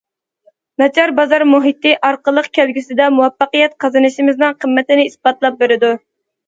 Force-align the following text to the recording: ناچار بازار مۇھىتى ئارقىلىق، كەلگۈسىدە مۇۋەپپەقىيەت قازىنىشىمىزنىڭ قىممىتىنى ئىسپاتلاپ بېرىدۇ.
ناچار 0.83 1.13
بازار 1.19 1.45
مۇھىتى 1.49 1.93
ئارقىلىق، 2.09 2.49
كەلگۈسىدە 2.59 3.13
مۇۋەپپەقىيەت 3.19 3.79
قازىنىشىمىزنىڭ 3.87 4.61
قىممىتىنى 4.65 5.11
ئىسپاتلاپ 5.11 5.63
بېرىدۇ. 5.63 5.97